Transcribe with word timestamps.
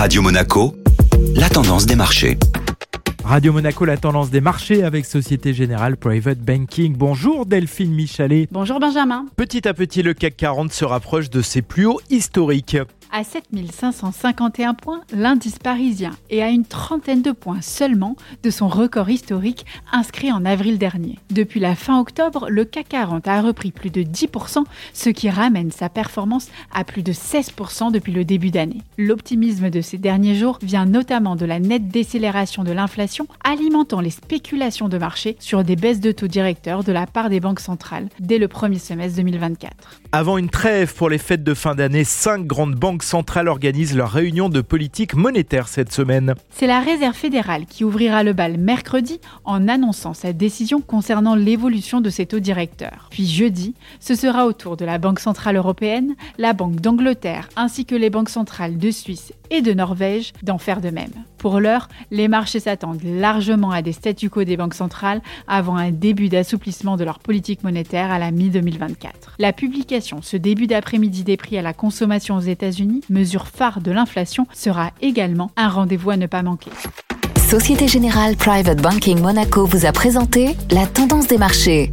Radio 0.00 0.22
Monaco, 0.22 0.74
la 1.36 1.50
tendance 1.50 1.84
des 1.84 1.94
marchés. 1.94 2.38
Radio 3.22 3.52
Monaco, 3.52 3.84
la 3.84 3.98
tendance 3.98 4.30
des 4.30 4.40
marchés 4.40 4.82
avec 4.82 5.04
Société 5.04 5.52
Générale 5.52 5.98
Private 5.98 6.38
Banking. 6.38 6.96
Bonjour 6.96 7.44
Delphine 7.44 7.92
Michalet. 7.92 8.48
Bonjour 8.50 8.80
Benjamin. 8.80 9.26
Petit 9.36 9.68
à 9.68 9.74
petit, 9.74 10.02
le 10.02 10.14
CAC 10.14 10.38
40 10.38 10.72
se 10.72 10.86
rapproche 10.86 11.28
de 11.28 11.42
ses 11.42 11.60
plus 11.60 11.84
hauts 11.84 12.00
historiques 12.08 12.78
à 13.12 13.24
7551 13.24 14.74
points 14.74 15.00
l'indice 15.12 15.58
parisien 15.58 16.12
et 16.30 16.42
à 16.42 16.48
une 16.50 16.64
trentaine 16.64 17.22
de 17.22 17.32
points 17.32 17.60
seulement 17.60 18.16
de 18.42 18.50
son 18.50 18.68
record 18.68 19.10
historique 19.10 19.66
inscrit 19.92 20.32
en 20.32 20.44
avril 20.44 20.78
dernier. 20.78 21.18
Depuis 21.30 21.60
la 21.60 21.74
fin 21.74 21.98
octobre, 22.00 22.46
le 22.48 22.64
CAC 22.64 22.88
40 22.90 23.28
a 23.28 23.40
repris 23.40 23.70
plus 23.70 23.90
de 23.90 24.02
10%, 24.02 24.64
ce 24.92 25.10
qui 25.10 25.30
ramène 25.30 25.70
sa 25.70 25.88
performance 25.88 26.48
à 26.72 26.84
plus 26.84 27.02
de 27.02 27.12
16% 27.12 27.92
depuis 27.92 28.12
le 28.12 28.24
début 28.24 28.50
d'année. 28.50 28.82
L'optimisme 28.98 29.70
de 29.70 29.80
ces 29.80 29.98
derniers 29.98 30.34
jours 30.34 30.58
vient 30.62 30.86
notamment 30.86 31.36
de 31.36 31.46
la 31.46 31.60
nette 31.60 31.88
décélération 31.88 32.64
de 32.64 32.72
l'inflation, 32.72 33.26
alimentant 33.44 34.00
les 34.00 34.10
spéculations 34.10 34.88
de 34.88 34.98
marché 34.98 35.36
sur 35.38 35.64
des 35.64 35.76
baisses 35.76 36.00
de 36.00 36.12
taux 36.12 36.26
directeurs 36.26 36.84
de 36.84 36.92
la 36.92 37.06
part 37.06 37.30
des 37.30 37.40
banques 37.40 37.60
centrales 37.60 38.08
dès 38.18 38.38
le 38.38 38.48
premier 38.48 38.78
semestre 38.78 39.16
2024. 39.16 40.00
Avant 40.12 40.38
une 40.38 40.50
trêve 40.50 40.94
pour 40.94 41.08
les 41.08 41.18
fêtes 41.18 41.44
de 41.44 41.54
fin 41.54 41.74
d'année, 41.74 42.04
cinq 42.04 42.46
grandes 42.46 42.74
banques 42.74 42.99
centrale 43.02 43.48
organise 43.48 43.96
leur 43.96 44.10
réunion 44.10 44.48
de 44.48 44.60
politique 44.60 45.14
monétaire 45.14 45.68
cette 45.68 45.92
semaine. 45.92 46.34
C'est 46.50 46.66
la 46.66 46.80
Réserve 46.80 47.14
fédérale 47.14 47.66
qui 47.66 47.84
ouvrira 47.84 48.22
le 48.22 48.32
bal 48.32 48.58
mercredi 48.58 49.20
en 49.44 49.68
annonçant 49.68 50.14
sa 50.14 50.32
décision 50.32 50.80
concernant 50.80 51.34
l'évolution 51.34 52.00
de 52.00 52.10
ses 52.10 52.26
taux 52.26 52.40
directeurs. 52.40 53.08
Puis 53.10 53.26
jeudi, 53.26 53.74
ce 54.00 54.14
sera 54.14 54.46
au 54.46 54.52
tour 54.52 54.76
de 54.76 54.84
la 54.84 54.98
Banque 54.98 55.20
centrale 55.20 55.56
européenne, 55.56 56.14
la 56.38 56.52
Banque 56.52 56.76
d'Angleterre 56.76 57.48
ainsi 57.56 57.84
que 57.84 57.94
les 57.94 58.10
banques 58.10 58.30
centrales 58.30 58.78
de 58.78 58.90
Suisse 58.90 59.32
et 59.50 59.62
de 59.62 59.72
Norvège 59.72 60.32
d'en 60.42 60.58
faire 60.58 60.80
de 60.80 60.90
même. 60.90 61.10
Pour 61.38 61.60
l'heure, 61.60 61.88
les 62.10 62.28
marchés 62.28 62.60
s'attendent 62.60 63.02
largement 63.02 63.70
à 63.70 63.82
des 63.82 63.92
statu 63.92 64.30
quo 64.30 64.44
des 64.44 64.56
banques 64.56 64.74
centrales 64.74 65.22
avant 65.48 65.76
un 65.76 65.90
début 65.90 66.28
d'assouplissement 66.28 66.96
de 66.96 67.04
leur 67.04 67.18
politique 67.18 67.64
monétaire 67.64 68.10
à 68.10 68.18
la 68.18 68.30
mi-2024. 68.30 69.08
La 69.38 69.52
publication 69.52 70.20
ce 70.22 70.36
début 70.36 70.66
d'après-midi 70.66 71.24
des 71.24 71.36
prix 71.36 71.58
à 71.58 71.62
la 71.62 71.72
consommation 71.72 72.36
aux 72.36 72.40
États-Unis 72.40 72.89
mesure 73.08 73.46
phare 73.46 73.80
de 73.80 73.90
l'inflation, 73.90 74.46
sera 74.54 74.90
également 75.00 75.50
un 75.56 75.68
rendez-vous 75.68 76.10
à 76.10 76.16
ne 76.16 76.26
pas 76.26 76.42
manquer. 76.42 76.70
Société 77.48 77.88
Générale 77.88 78.36
Private 78.36 78.80
Banking 78.80 79.20
Monaco 79.20 79.66
vous 79.66 79.84
a 79.84 79.92
présenté 79.92 80.56
la 80.70 80.86
tendance 80.86 81.26
des 81.26 81.38
marchés. 81.38 81.92